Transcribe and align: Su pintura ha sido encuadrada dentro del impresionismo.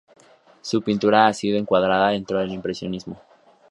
Su 0.63 0.81
pintura 0.81 1.27
ha 1.27 1.33
sido 1.35 1.59
encuadrada 1.59 2.09
dentro 2.09 2.39
del 2.39 2.49
impresionismo. 2.53 3.21